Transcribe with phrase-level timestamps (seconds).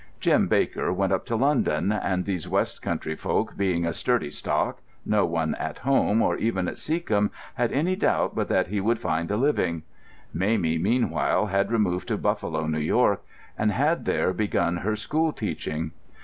[0.19, 4.79] Jim Baker went up to London, and these West Country folk being a sturdy stock,
[5.05, 8.97] no one at home, or even at Seacombe, had any doubt but that he would
[8.97, 9.83] find a living.
[10.33, 13.21] Mamie, meanwhile, had removed to Buffalo, New York,
[13.55, 15.91] and had there begun her school teaching.